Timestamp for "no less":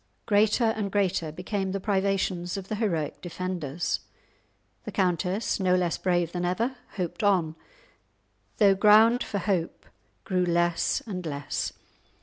5.59-5.99